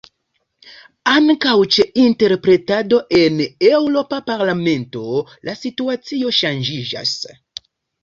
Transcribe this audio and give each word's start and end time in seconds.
Ankaŭ 1.11 1.53
ĉe 1.75 1.85
interpretado 2.05 2.99
en 3.21 3.39
la 3.43 3.47
Eŭropa 3.75 4.21
Parlamento 4.33 5.07
la 5.27 5.59
situacio 5.63 6.37
ŝanĝiĝas. 6.43 7.19